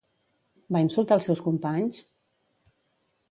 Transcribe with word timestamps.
Va 0.75 0.81
insultar 0.85 1.17
als 1.17 1.27
seus 1.29 1.43
companys? 1.49 2.01